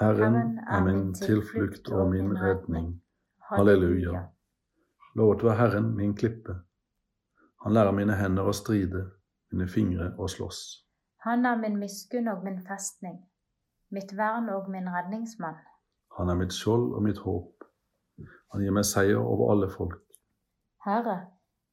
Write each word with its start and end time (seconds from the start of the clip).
Herren 0.00 0.58
er 0.58 0.84
min 0.84 1.14
tilflukt 1.14 1.88
og 1.92 2.10
min 2.10 2.42
redning. 2.42 3.02
Halleluja. 3.50 4.22
Lovet 5.14 5.42
være 5.44 5.56
Herren 5.56 5.96
min 5.96 6.14
klippe. 6.16 6.54
Han 7.62 7.72
lærer 7.72 7.92
mine 7.92 8.14
hender 8.16 8.46
å 8.48 8.54
stride, 8.56 9.02
mine 9.52 9.66
fingre 9.68 10.06
å 10.16 10.28
slåss. 10.32 10.60
Han 11.26 11.44
er 11.44 11.58
min 11.60 11.76
miskunn 11.76 12.30
og 12.32 12.46
min 12.46 12.56
festning, 12.64 13.18
mitt 13.92 14.14
vern 14.16 14.48
og 14.48 14.70
min 14.72 14.88
redningsmann. 14.88 15.58
Han 16.16 16.32
er 16.32 16.38
mitt 16.38 16.56
skjold 16.56 16.94
og 16.96 17.04
mitt 17.04 17.20
håp. 17.26 17.66
Han 18.52 18.64
gir 18.64 18.72
meg 18.72 18.88
seier 18.88 19.20
over 19.20 19.52
alle 19.52 19.68
folk. 19.74 20.00
Herre, 20.86 21.18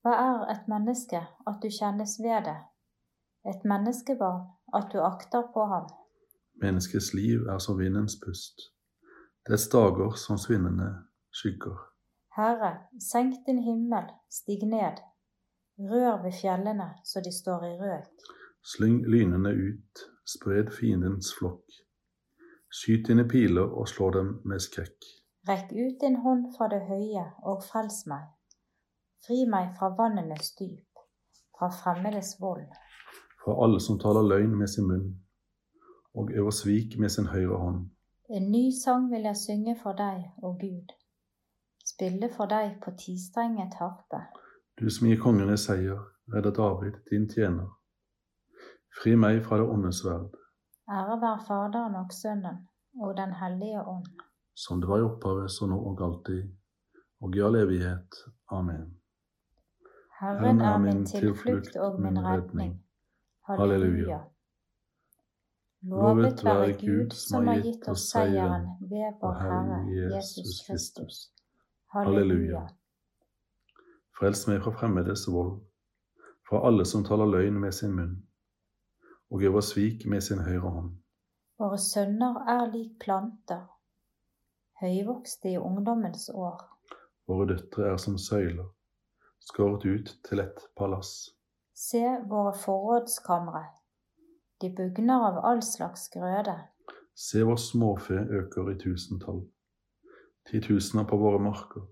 hva 0.03 0.17
er 0.25 0.43
et 0.51 0.67
menneske 0.67 1.23
at 1.23 1.63
du 1.63 1.69
kjennes 1.71 2.17
ved 2.19 2.43
det? 2.49 2.57
Et 3.47 3.63
menneskebarn 3.63 4.43
at 4.75 4.91
du 4.91 4.99
akter 4.99 5.47
på 5.55 5.63
ham? 5.71 5.87
Menneskets 6.61 7.13
liv 7.13 7.45
er 7.47 7.59
som 7.61 7.77
vindens 7.79 8.17
pust. 8.25 8.71
Dets 9.49 9.67
dager 9.69 10.15
som 10.17 10.37
svinnende 10.37 10.89
skygger. 11.31 11.77
Herre, 12.37 12.71
senk 13.01 13.35
din 13.45 13.61
himmel, 13.63 14.09
stig 14.29 14.65
ned. 14.65 15.01
Rør 15.77 16.23
ved 16.23 16.33
fjellene 16.41 16.89
så 17.05 17.21
de 17.25 17.31
står 17.33 17.65
i 17.65 17.75
røk. 17.81 18.25
Slyng 18.73 19.05
lynene 19.05 19.49
ut, 19.49 20.01
spred 20.25 20.71
fiendens 20.79 21.29
flokk. 21.39 21.77
Skyt 22.73 23.07
dine 23.07 23.27
piler 23.29 23.69
og 23.79 23.87
slå 23.87 24.09
dem 24.17 24.33
med 24.45 24.59
skrekk. 24.59 25.05
Rekk 25.47 25.69
ut 25.71 26.01
din 26.01 26.17
hånd 26.25 26.49
fra 26.57 26.67
det 26.73 26.81
høye 26.89 27.23
og 27.47 27.61
frels 27.63 28.01
meg. 28.11 28.25
Fri 29.25 29.45
meg 29.49 29.71
fra 29.77 29.93
vannenes 29.99 30.51
dyp, 30.59 31.05
fra 31.57 31.69
fremmedes 31.71 32.35
vold. 32.41 32.67
Fra 33.43 33.55
alle 33.63 33.79
som 33.81 34.01
taler 34.01 34.25
løgn 34.27 34.57
med 34.59 34.67
sin 34.73 34.89
munn, 34.89 35.07
og 36.17 36.31
øver 36.31 36.51
svik 36.51 36.97
med 36.99 37.09
sin 37.09 37.27
høyre 37.33 37.57
hånd. 37.57 37.89
En 38.29 38.51
ny 38.51 38.65
sang 38.83 39.11
vil 39.11 39.21
jeg 39.29 39.37
synge 39.37 39.75
for 39.83 39.93
deg, 39.95 40.23
å 40.43 40.53
Gud. 40.61 40.91
Spille 41.85 42.29
for 42.37 42.49
deg 42.51 42.79
på 42.83 42.91
tistrenget 42.99 43.77
harpe. 43.79 44.19
Du 44.79 44.89
som 44.89 45.07
gir 45.07 45.21
kongene 45.21 45.57
seier, 45.57 46.01
redder 46.33 46.51
David, 46.51 46.99
din 47.11 47.29
tjener. 47.31 47.69
Fri 48.97 49.15
meg 49.15 49.43
fra 49.45 49.61
det 49.61 49.69
ondes 49.69 50.01
sverd, 50.01 50.35
Ære 50.89 51.15
være 51.21 51.39
Faderen 51.47 51.95
og 51.99 52.13
Sønnen 52.15 52.59
og 53.03 53.17
Den 53.17 53.33
hellige 53.41 53.81
ånd. 53.87 54.05
som 54.55 54.81
det 54.81 54.89
var 54.89 54.99
i 54.99 55.01
opphavet, 55.05 55.51
så 55.51 55.67
nå 55.69 55.77
og 55.89 55.99
alltid, 56.01 56.47
og 57.21 57.35
i 57.35 57.41
all 57.45 57.55
evighet. 57.55 58.15
Amen. 58.51 58.97
Herren 60.19 60.61
er 60.61 60.77
min 60.77 61.05
tilflukt 61.05 61.75
og 61.75 62.01
min 62.01 62.17
redning. 62.25 62.71
Halleluja. 63.47 64.19
Lovet 65.87 66.43
være 66.43 66.73
Gud 66.73 67.13
som 67.15 67.47
har 67.47 67.61
gitt 67.63 67.85
oss 67.87 68.09
seieren 68.11 68.65
ved 68.89 69.13
vår 69.21 69.37
Herre 69.39 69.77
Jesus 70.15 70.57
Kristus. 70.67 71.19
Halleluja. 71.95 72.65
Frels 74.19 74.41
meg 74.49 74.59
fra 74.65 74.73
fremmedes 74.75 75.23
vold, 75.31 75.53
fra 76.49 76.59
alle 76.67 76.83
som 76.89 77.05
taler 77.07 77.31
løgn 77.31 77.61
med 77.63 77.71
sin 77.77 77.95
munn, 77.95 78.17
og 79.31 79.47
øver 79.47 79.63
svik 79.63 80.03
med 80.11 80.25
sin 80.27 80.43
høyre 80.43 80.73
hånd. 80.75 80.91
Våre 81.61 81.79
sønner 81.79 82.43
er 82.57 82.67
lik 82.73 82.99
planter, 82.99 83.63
høyvokste 84.81 85.53
i 85.53 85.57
ungdommens 85.57 86.27
år. 86.33 86.67
Våre 87.31 87.47
døtre 87.53 87.93
er 87.93 87.97
som 88.01 88.19
søyler, 88.19 88.67
skåret 89.39 89.87
ut 89.87 90.15
til 90.27 90.43
et 90.43 90.67
palass. 90.75 91.29
Se 91.77 92.03
våre 92.27 92.51
forrådskamre, 92.65 93.63
de 94.61 94.69
bugner 94.77 95.27
av 95.29 95.37
all 95.45 95.61
slags 95.61 96.09
grøde. 96.13 96.55
Se 97.15 97.43
vår 97.43 97.55
småfe 97.55 98.13
øker 98.39 98.71
i 98.71 98.77
tusentall. 98.79 99.43
Titusener 100.49 101.03
på 101.03 101.17
våre 101.17 101.39
marker. 101.39 101.85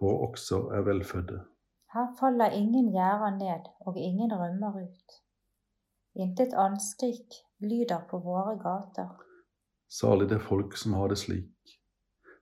Våre 0.00 0.28
okser 0.28 0.72
er 0.76 0.84
velfødde. 0.86 1.40
Her 1.94 2.08
faller 2.20 2.50
ingen 2.50 2.90
gjerder 2.92 3.36
ned, 3.36 3.68
og 3.80 3.96
ingen 3.96 4.32
rømmer 4.32 4.82
ut. 4.82 5.18
Intet 6.14 6.54
anskrik 6.54 7.40
lyder 7.60 8.02
på 8.10 8.18
våre 8.18 8.56
gater. 8.58 9.08
Salig 9.88 10.28
det 10.30 10.40
folk 10.42 10.76
som 10.76 10.94
har 10.98 11.08
det 11.08 11.18
slik. 11.18 11.76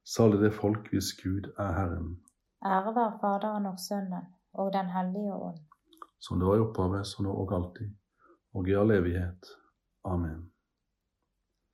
Salig 0.05 0.41
det 0.41 0.53
folk 0.55 0.89
hvis 0.93 1.13
Gud 1.23 1.51
er 1.59 1.73
Herren. 1.79 2.17
Ære 2.65 2.95
være 2.97 3.19
Faderen 3.21 3.67
og 3.67 3.79
Sønnen 3.81 4.27
og 4.53 4.73
Den 4.73 4.89
hellige 4.97 5.35
ånd. 5.35 5.59
Som 6.21 6.39
det 6.39 6.47
var 6.49 6.57
i 6.57 6.65
opphavet, 6.65 7.07
så 7.07 7.23
nå 7.23 7.33
og 7.33 7.53
alltid, 7.53 7.91
og 8.55 8.69
i 8.69 8.75
all 8.79 8.91
evighet. 8.91 9.51
Amen. 10.05 10.51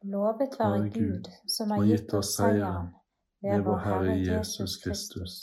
Lovet 0.03 0.57
være 0.59 0.91
Gud 0.91 1.29
som 1.57 1.71
har 1.71 1.85
gitt 1.85 2.15
oss 2.15 2.35
seieren 2.37 2.93
ved 3.43 3.65
vår 3.67 3.83
Herre 3.85 4.15
Jesus 4.19 4.77
Kristus. 4.85 5.35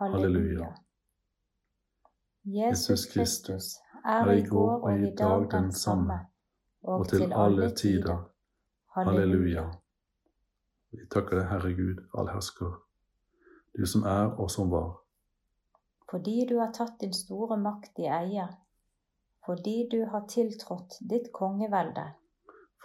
Halleluja. 0.00 0.74
Jesus 2.44 3.06
Kristus 3.12 3.76
er 4.04 4.30
i 4.30 4.42
går 4.46 4.84
og 4.88 4.98
i 5.00 5.14
dag 5.18 5.46
den 5.50 5.72
samme, 5.72 6.18
og 6.82 7.08
til 7.08 7.32
alle 7.32 7.70
tider. 7.74 8.18
Halleluja. 8.96 9.64
Vi 10.90 11.08
takker 11.10 11.40
deg, 11.40 11.48
Herre 11.48 11.72
Gud, 11.74 12.04
allhersker, 12.18 12.76
du 13.78 13.86
som 13.86 14.04
er 14.04 14.36
og 14.36 14.50
som 14.50 14.70
var. 14.70 14.92
Fordi 16.10 16.46
du 16.48 16.58
har 16.58 16.70
tatt 16.72 17.00
din 17.00 17.12
store 17.16 17.56
makt 17.60 17.98
i 17.98 18.06
eie, 18.20 18.46
fordi 19.46 19.88
du 19.90 20.04
har 20.10 20.26
tiltrådt 20.28 20.98
ditt 21.10 21.32
kongevelde. 21.32 22.04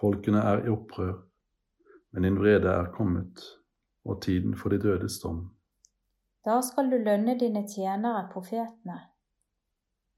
Folkene 0.01 0.43
er 0.51 0.65
i 0.65 0.69
opprør, 0.69 1.15
men 2.11 2.23
din 2.23 2.39
vrede 2.39 2.69
er 2.69 2.91
kommet, 2.93 3.41
og 4.05 4.21
tiden 4.21 4.55
for 4.57 4.69
de 4.69 4.81
dødes 4.81 5.19
dom. 5.23 5.41
Da 6.45 6.61
skal 6.65 6.89
du 6.91 6.97
lønne 6.97 7.37
dine 7.39 7.67
tjenere 7.69 8.27
profetene, 8.33 8.97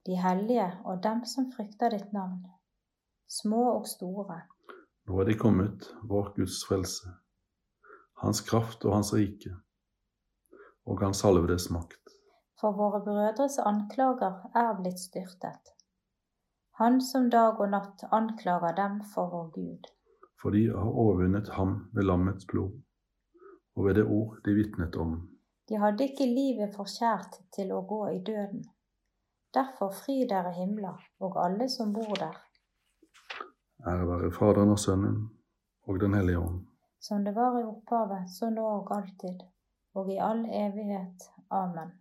de 0.08 0.16
hellige 0.20 0.70
og 0.86 1.04
dem 1.04 1.24
som 1.28 1.50
frykter 1.56 1.92
ditt 1.96 2.14
navn, 2.16 2.46
små 3.28 3.64
og 3.74 3.88
store. 3.88 4.40
Nå 5.08 5.20
er 5.20 5.28
de 5.28 5.36
kommet, 5.40 5.90
vår 6.08 6.32
Guds 6.38 6.62
frelse, 6.68 7.12
hans 8.24 8.42
kraft 8.48 8.86
og 8.86 8.96
hans 8.96 9.14
rike, 9.16 9.52
og 10.88 11.04
hans 11.04 11.24
salvedes 11.24 11.70
makt. 11.76 12.00
For 12.60 12.76
våre 12.80 13.04
brødres 13.04 13.60
anklager 13.60 14.48
er 14.56 14.76
blitt 14.80 15.00
styrtet. 15.00 15.74
Han 16.84 17.02
som 17.02 17.30
dag 17.32 17.60
og 17.64 17.70
natt 17.72 18.02
anklager 18.12 18.74
dem 18.76 18.98
for 19.14 19.30
vår 19.32 19.52
Gud. 19.56 19.86
For 20.42 20.52
de 20.52 20.66
har 20.68 20.90
overvunnet 21.04 21.48
ham 21.56 21.78
ved 21.96 22.04
lammets 22.10 22.48
blod, 22.48 22.74
og 23.76 23.86
ved 23.86 23.96
det 24.02 24.04
ord 24.04 24.42
de 24.44 24.56
vitnet 24.58 24.98
om. 25.00 25.14
De 25.72 25.80
hadde 25.80 26.10
ikke 26.10 26.28
livet 26.28 26.76
forkjært 26.76 27.38
til 27.56 27.72
å 27.72 27.80
gå 27.88 28.02
i 28.12 28.20
døden. 28.20 28.66
Derfor 29.56 29.96
fri 29.96 30.26
dere 30.28 30.52
himler 30.58 31.00
og 31.24 31.40
alle 31.46 31.70
som 31.72 31.96
bor 31.96 32.12
der, 32.20 32.36
Ære 33.88 34.08
være 34.08 34.32
Faderen 34.36 34.76
og 34.76 34.80
Sønnen 34.80 35.18
og 35.88 36.00
Den 36.04 36.14
hellige 36.20 36.40
ånd. 36.40 36.62
som 37.00 37.24
det 37.24 37.36
var 37.36 37.60
i 37.60 37.64
opphavet, 37.64 38.30
så 38.32 38.50
nå 38.50 38.64
og 38.64 38.92
alltid, 38.96 39.40
og 39.96 40.12
i 40.12 40.18
all 40.18 40.46
evighet. 40.46 41.32
Amen. 41.52 41.92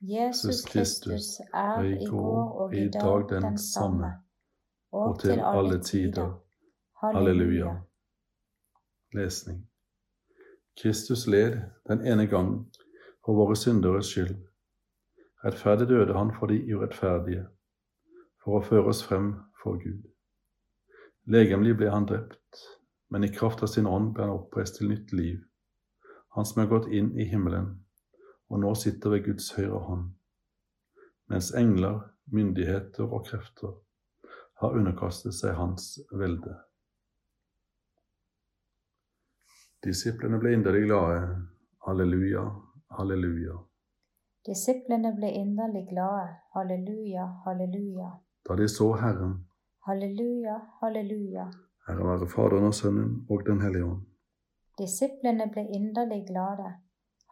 Jesus 0.00 0.64
Kristus 0.64 1.40
er 1.54 1.82
i 1.82 2.06
går 2.06 2.60
og 2.60 2.74
i 2.74 2.88
dag 2.88 3.28
den 3.28 3.58
samme, 3.58 4.12
og 4.92 5.20
til 5.20 5.40
alle 5.40 5.82
tider. 5.82 6.44
Halleluja. 7.02 7.74
Lesning. 9.14 9.68
Kristus 10.82 11.26
led 11.26 11.58
den 11.88 12.06
ene 12.06 12.26
gang 12.26 12.70
for 13.24 13.34
våre 13.34 13.56
synderes 13.56 14.06
skyld. 14.06 14.36
Rettferdig 15.44 15.88
døde 15.88 16.14
han 16.14 16.30
for 16.38 16.46
de 16.46 16.76
urettferdige, 16.76 17.46
for 18.44 18.60
å 18.60 18.62
føre 18.62 18.94
oss 18.94 19.02
frem 19.02 19.34
for 19.62 19.82
Gud. 19.82 20.06
Legemlig 21.26 21.74
ble 21.76 21.90
han 21.90 22.06
drept, 22.06 22.62
men 23.10 23.24
i 23.24 23.34
kraft 23.34 23.62
av 23.62 23.74
sin 23.74 23.86
ånd 23.86 24.14
ble 24.14 24.28
han 24.28 24.38
oppreist 24.38 24.78
til 24.78 24.94
nytt 24.94 25.12
liv. 25.12 25.42
Han 26.38 26.46
som 26.46 26.62
er 26.62 26.70
gått 26.70 26.86
inn 26.86 27.10
i 27.18 27.26
himmelen, 27.26 27.87
og 28.48 28.60
nå 28.60 28.74
sitter 28.74 29.10
ved 29.10 29.24
Guds 29.24 29.50
høyre 29.56 29.82
hånd, 29.88 30.06
mens 31.28 31.50
engler, 31.54 32.00
myndigheter 32.32 33.04
og 33.04 33.26
krefter 33.26 33.76
har 34.60 34.74
underkastet 34.74 35.36
seg 35.36 35.54
hans 35.58 35.94
velde. 36.12 36.56
Disiplene 39.84 40.40
ble 40.42 40.56
inderlig 40.56 40.88
glade. 40.88 41.20
Halleluja, 41.86 42.42
halleluja. 42.98 43.54
Disiplene 44.48 45.12
ble 45.14 45.30
inderlig 45.38 45.84
glade. 45.92 46.26
Halleluja, 46.56 47.28
halleluja. 47.44 48.10
Da 48.48 48.56
de 48.58 48.66
så 48.68 48.90
Herren. 48.98 49.36
Halleluja, 49.86 50.58
halleluja. 50.80 51.46
Herre 51.86 52.10
være 52.10 52.28
Faderen 52.34 52.66
og 52.68 52.74
Sønnen 52.74 53.14
og 53.30 53.46
Den 53.46 53.62
hellige 53.62 53.84
ånd. 53.84 54.02
Disiplene 54.78 55.46
ble 55.52 55.64
inderlig 55.78 56.24
glade. 56.26 56.74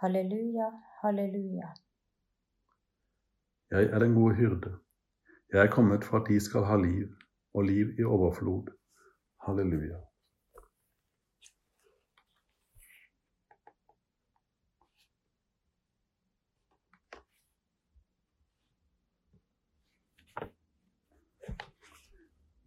Halleluja, 0.03 0.71
halleluja. 1.07 1.69
Jeg 3.71 3.85
er 3.85 3.99
den 3.99 4.15
gode 4.15 4.35
hyrde. 4.35 4.79
Jeg 5.53 5.67
er 5.67 5.71
kommet 5.71 6.05
for 6.05 6.17
at 6.19 6.29
de 6.29 6.41
skal 6.41 6.65
ha 6.65 6.77
liv, 6.77 7.09
og 7.55 7.63
liv 7.63 7.87
i 7.99 8.03
overflod. 8.03 8.67
Halleluja. 9.47 9.99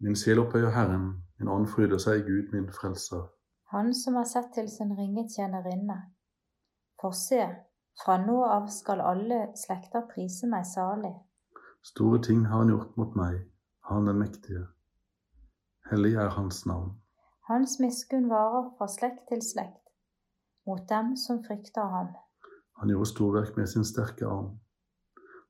Min 0.02 0.16
sjel 0.16 0.38
opphøyer 0.38 0.70
Herren, 0.70 1.08
min 1.38 1.48
ånd 1.48 1.66
fryder 1.68 1.98
seg 2.00 2.22
i 2.22 2.22
Gud, 2.28 2.46
min 2.52 2.70
frelser. 2.72 3.26
Han 3.74 3.92
som 3.94 4.14
har 4.16 4.24
sett 4.24 4.48
til 4.54 4.70
sin 4.72 4.94
ringe 4.98 5.26
tjenerinne. 5.28 5.98
For 7.00 7.12
se, 7.16 7.42
fra 8.00 8.16
nå 8.20 8.38
av 8.44 8.68
skal 8.72 9.02
alle 9.04 9.40
slekter 9.58 10.06
prise 10.12 10.48
meg 10.48 10.64
salig. 10.68 11.12
Store 11.84 12.20
ting 12.24 12.46
har 12.46 12.62
han 12.62 12.72
gjort 12.72 12.96
mot 13.00 13.16
meg, 13.16 13.42
han 13.88 14.08
den 14.08 14.20
mektige. 14.20 14.66
Hellig 15.90 16.14
er 16.22 16.32
hans 16.36 16.64
navn. 16.66 16.94
Hans 17.50 17.78
miskunn 17.82 18.28
varer 18.30 18.70
fra 18.78 18.88
slekt 18.88 19.26
til 19.28 19.42
slekt, 19.42 19.92
mot 20.68 20.82
dem 20.88 21.16
som 21.16 21.42
frykter 21.44 21.88
ham. 21.94 22.12
Han 22.80 22.92
gjorde 22.92 23.10
storverk 23.10 23.56
med 23.56 23.68
sin 23.68 23.84
sterke 23.84 24.28
arm. 24.28 24.54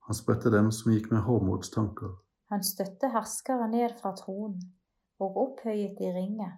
Han 0.09 0.17
spredte 0.19 0.51
dem 0.51 0.71
som 0.75 0.95
gikk 0.95 1.11
med 1.13 1.23
hårmodstanker. 1.27 2.17
Han 2.51 2.65
støtte 2.67 3.13
herskere 3.15 3.69
ned 3.71 3.95
fra 4.01 4.11
tronen 4.19 4.73
og 5.21 5.37
opphøyet 5.45 5.99
de 6.01 6.09
ringe. 6.15 6.49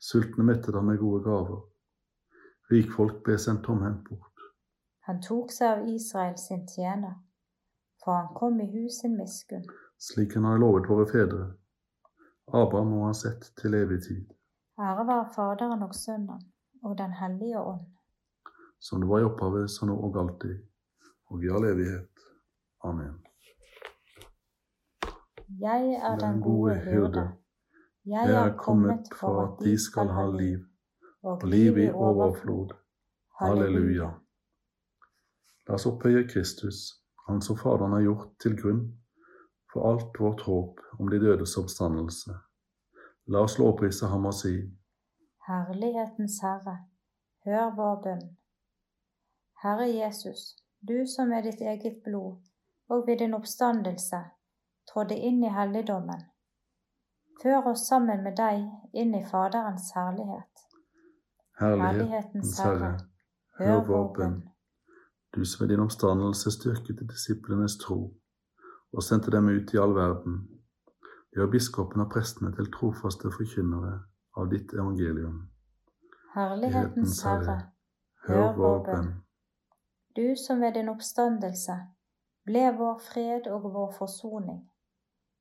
Sultne 0.00 0.46
mettet 0.46 0.76
han 0.78 0.86
med 0.88 1.00
gode 1.02 1.24
gaver. 1.26 1.64
Rikfolk 2.72 3.20
ble 3.26 3.36
sendt 3.40 3.66
tomhendt 3.66 4.06
bort. 4.08 4.33
Han 5.06 5.20
tok 5.20 5.52
seg 5.52 5.68
av 5.68 5.88
Israel 5.88 6.38
sin 6.40 6.62
tjener, 6.68 7.18
for 8.04 8.16
han 8.16 8.30
kom 8.34 8.60
i 8.60 8.70
hus 8.72 9.00
sin 9.02 9.18
miskunn. 9.18 9.66
Slik 10.00 10.34
han 10.34 10.46
har 10.48 10.58
lovet 10.58 10.88
våre 10.88 11.04
fedre. 11.10 11.44
Abraham 12.52 12.94
må 12.94 13.02
ha 13.06 13.12
sett 13.16 13.50
til 13.60 13.76
evig 13.76 14.00
tid. 14.06 14.32
Ære 14.80 15.04
være 15.10 15.26
Faderen 15.36 15.84
og 15.84 15.92
Sønnen 15.94 16.40
og 16.82 16.96
Den 16.98 17.12
hellige 17.20 17.60
ånd. 17.60 17.84
Som 18.80 19.00
det 19.00 19.08
var 19.08 19.20
i 19.20 19.28
opphavet, 19.28 19.70
så 19.70 19.86
nå 19.86 19.96
og 19.96 20.16
alltid, 20.20 20.56
og 21.30 21.44
i 21.44 21.52
all 21.52 21.68
evighet. 21.68 22.24
Amen. 22.84 23.20
Jeg 25.60 26.00
er 26.00 26.18
den 26.18 26.40
gode 26.40 26.80
hyrde. 26.80 27.28
Jeg 28.04 28.34
er 28.40 28.56
kommet 28.56 29.08
for 29.20 29.40
at 29.44 29.64
de 29.64 29.78
skal 29.78 30.08
ha 30.08 30.26
liv, 30.32 30.64
og 31.22 31.48
liv 31.48 31.78
i 31.78 31.90
overflod. 31.90 32.76
Halleluja. 33.40 34.10
La 35.68 35.74
oss 35.78 35.86
opphøye 35.86 36.26
Kristus, 36.28 37.00
Han 37.28 37.40
som 37.42 37.56
Faderen 37.56 37.92
har 37.92 38.02
gjort 38.04 38.32
til 38.42 38.56
grunn 38.60 38.82
for 39.72 39.90
alt 39.90 40.20
vårt 40.20 40.40
håp 40.44 40.80
om 40.98 41.08
de 41.08 41.18
dødes 41.20 41.56
oppstandelse. 41.56 42.34
La 43.26 43.40
oss 43.46 43.58
lovprise 43.58 44.06
ham 44.06 44.26
og 44.28 44.34
si, 44.36 44.58
Herlighetens 45.48 46.38
Herre, 46.42 46.76
hør 47.44 47.72
vår 47.76 47.96
bønn. 48.04 48.28
Herre 49.62 49.88
Jesus, 49.88 50.56
du 50.88 51.06
som 51.16 51.28
med 51.28 51.44
ditt 51.48 51.60
eget 51.60 52.02
blod 52.04 52.38
og 52.88 53.06
ved 53.06 53.18
din 53.18 53.34
oppstandelse 53.34 54.20
trådde 54.92 55.16
inn 55.16 55.42
i 55.44 55.52
helligdommen. 55.52 56.22
Før 57.42 57.70
oss 57.72 57.86
sammen 57.88 58.22
med 58.24 58.36
deg 58.36 58.64
inn 58.92 59.14
i 59.16 59.24
Faderens 59.24 59.90
herlighet. 59.96 60.64
Herlighetens 61.60 62.58
Herre, 62.60 62.98
hør 63.58 63.84
vår 63.88 64.10
bønn. 64.16 64.42
Du 65.34 65.44
som 65.44 65.64
ved 65.64 65.68
din 65.68 65.80
oppstandelse 65.80 66.50
styrket 66.50 67.00
disiplenes 67.10 67.78
tro 67.78 68.14
og 68.92 69.02
sendte 69.02 69.30
dem 69.34 69.48
ut 69.48 69.72
i 69.74 69.80
all 69.82 69.94
verden, 69.96 70.36
gjør 71.34 71.50
biskopen 71.50 72.04
og 72.04 72.10
prestene 72.12 72.52
til 72.54 72.70
trofaste 72.76 73.32
forkynnere 73.34 73.96
av 74.38 74.50
ditt 74.52 74.74
evangelium. 74.74 75.40
Herlighetens 76.34 77.22
Herre, 77.26 77.56
hør 78.28 78.54
vår 78.60 78.78
bønn. 78.86 79.10
Du 80.16 80.26
som 80.46 80.62
ved 80.62 80.78
din 80.78 80.92
oppstandelse 80.92 81.80
ble 82.46 82.64
vår 82.78 83.02
fred 83.02 83.50
og 83.50 83.66
vår 83.74 83.92
forsoning. 83.98 84.62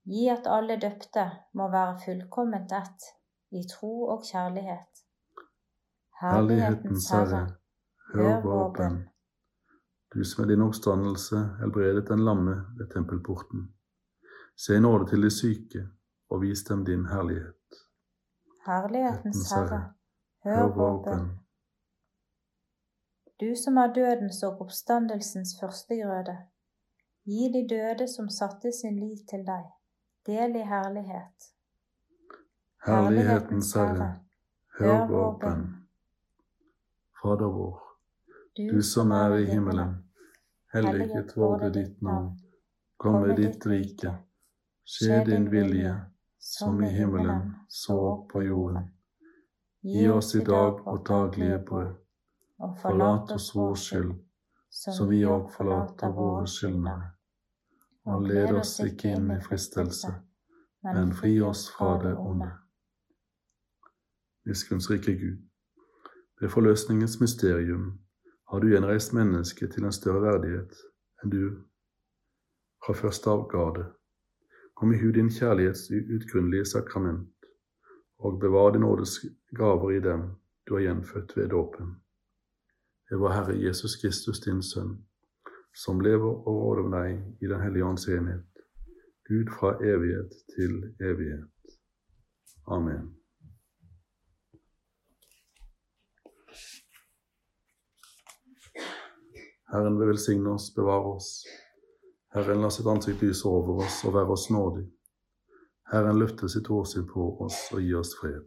Gi 0.09 0.27
at 0.33 0.49
alle 0.49 0.79
døpte 0.81 1.29
må 1.53 1.69
være 1.69 1.99
fullkomment 2.05 2.73
ett 2.81 3.09
i 3.53 3.61
tro 3.69 3.93
og 4.15 4.25
kjærlighet. 4.25 5.05
Herlighetens 6.21 7.09
Herre, 7.13 7.47
hør 8.13 8.39
vår 8.41 8.69
bønn. 8.77 9.01
Du 10.13 10.23
som 10.23 10.41
med 10.41 10.49
din 10.53 10.61
oppstandelse 10.61 11.37
helbredet 11.59 12.07
den 12.07 12.25
lamme 12.25 12.51
ved 12.77 12.89
tempelporten. 12.93 13.73
Se 14.57 14.75
i 14.75 14.79
nåde 14.79 15.07
til 15.09 15.21
de 15.21 15.29
syke, 15.31 15.87
og 16.29 16.41
vis 16.41 16.63
dem 16.63 16.85
din 16.85 17.05
herlighet. 17.05 17.79
Herlighetens 18.65 19.51
Herre, 19.51 19.93
hør 20.43 20.67
vår 20.75 20.99
bønn. 21.03 21.31
Du 23.41 23.55
som 23.63 23.77
er 23.77 23.93
dødens 23.93 24.43
og 24.43 24.61
oppstandelsens 24.61 25.55
førstegrøde, 25.59 26.37
gi 27.25 27.49
de 27.55 27.65
døde 27.69 28.07
som 28.07 28.29
satte 28.29 28.71
sin 28.71 28.99
lit 28.99 29.25
til 29.29 29.45
deg 29.47 29.65
del 30.25 30.55
i 30.55 30.63
herlighet. 30.67 31.49
Herlighetens 32.85 33.73
Herre, 33.73 34.13
hør 34.79 35.07
vår 35.07 35.37
bønn. 35.41 35.67
Fader 37.21 37.51
vår, 37.57 37.77
du 38.57 38.81
som 38.81 39.11
er 39.11 39.35
i 39.41 39.45
himmelen. 39.45 40.02
Helliget 40.73 41.37
vorde 41.37 41.69
ditt 41.69 42.01
navn. 42.01 42.33
Kom 42.97 43.21
med 43.21 43.35
ditt 43.35 43.65
rike. 43.65 44.15
Skje 44.85 45.23
din 45.25 45.49
vilje, 45.51 45.95
som 46.39 46.83
i 46.83 46.89
himmelen, 46.89 47.53
så 47.67 48.27
på 48.31 48.43
jorden. 48.43 48.89
Gi 49.81 50.07
oss 50.09 50.35
i 50.35 50.43
dag 50.43 50.83
vårt 50.85 51.07
daglige 51.07 51.59
brød, 51.67 51.95
og 52.57 52.77
forlat 52.81 53.31
oss 53.31 53.55
vår 53.55 53.75
skyld, 53.75 54.13
som 54.69 55.09
vi 55.09 55.25
òg 55.25 55.51
forlater 55.55 56.15
våre 56.15 56.47
skyldnere 56.47 57.13
og 58.05 58.27
led 58.27 58.51
oss 58.59 58.75
ikke 58.83 59.13
inn 59.15 59.31
i 59.31 59.39
fristelse, 59.43 60.11
men 60.83 61.13
fri 61.15 61.37
oss 61.41 61.67
fra 61.71 61.95
det 62.03 62.13
onde. 62.19 62.49
Miskunnsrike 64.47 65.15
Gud, 65.19 65.37
ved 66.41 66.51
forløsningens 66.51 67.19
mysterium 67.21 67.85
har 68.53 68.59
du 68.59 68.67
gjenreist 68.69 69.15
mennesket 69.17 69.71
til 69.73 69.85
en 69.87 69.95
større 69.95 70.19
verdighet 70.21 70.75
enn 71.23 71.31
du 71.33 71.45
fra 72.85 72.93
først 72.93 73.25
av 73.31 73.47
ga 73.49 73.63
det. 73.73 73.85
Kom 74.77 74.93
i 74.93 74.99
hu 75.01 75.07
din 75.15 75.31
kjærlighets 75.33 75.87
utgrunnelige 75.89 76.67
sakrament, 76.69 77.47
og 78.21 78.37
bevar 78.43 78.75
din 78.75 78.85
nådes 78.85 79.15
gaver 79.57 79.95
i 79.95 80.03
dem 80.05 80.27
du 80.67 80.75
har 80.75 80.85
gjenfødt 80.85 81.33
ved 81.37 81.49
dåpen. 81.49 81.95
Det 83.09 83.17
var 83.23 83.33
Herre 83.39 83.57
Jesus 83.57 83.97
Kristus, 84.01 84.43
din 84.45 84.61
Sønn, 84.61 84.93
som 85.73 86.05
lever 86.05 86.29
og 86.29 86.61
råder 86.61 86.85
med 86.89 86.97
deg 86.99 87.41
i 87.41 87.49
Den 87.55 87.65
hellige 87.65 87.89
ånds 87.89 88.07
enhet, 88.07 88.63
Gud 89.25 89.49
fra 89.57 89.73
evighet 89.81 90.29
til 90.53 90.77
evighet. 91.01 91.49
Amen. 92.67 93.22
Herren 99.73 99.97
vil 99.99 100.07
velsigne 100.07 100.53
oss, 100.53 100.69
bevare 100.75 101.15
oss. 101.15 101.29
Herren 102.33 102.61
la 102.61 102.69
sitt 102.69 102.87
ansikt 102.89 103.23
lyse 103.25 103.47
over 103.49 103.85
oss 103.85 104.03
og 104.05 104.13
være 104.13 104.35
oss 104.35 104.49
nådig. 104.53 104.85
Herren 105.89 106.19
løfte 106.21 106.49
sitt 106.49 106.69
åsyn 106.69 107.07
på 107.09 107.25
oss 107.41 107.57
og 107.73 107.81
gi 107.81 107.95
oss 107.97 108.13
fred. 108.19 108.45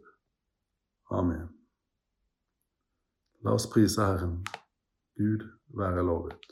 Amen. 1.11 1.49
La 3.43 3.57
oss 3.59 3.67
prise 3.71 4.07
Herren. 4.07 4.39
Gud 5.19 5.43
være 5.75 6.07
lovet. 6.07 6.47